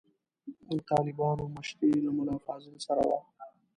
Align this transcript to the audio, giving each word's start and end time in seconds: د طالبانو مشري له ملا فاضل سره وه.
د 0.69 0.71
طالبانو 0.91 1.43
مشري 1.57 1.91
له 2.05 2.11
ملا 2.17 2.35
فاضل 2.45 2.73
سره 2.87 3.01
وه. 3.09 3.19